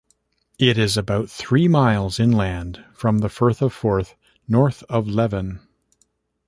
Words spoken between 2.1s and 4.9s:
inland from the Firth of Forth, north